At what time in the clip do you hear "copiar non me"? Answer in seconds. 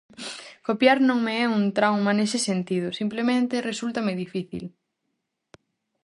0.67-1.33